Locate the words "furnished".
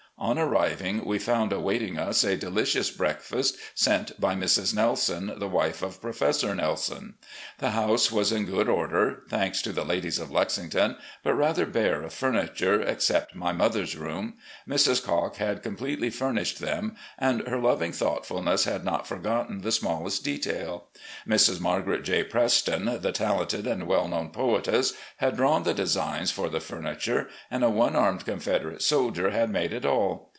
16.11-16.59